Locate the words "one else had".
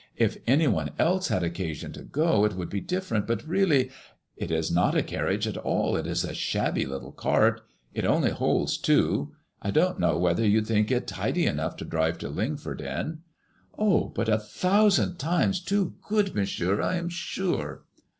0.65-1.43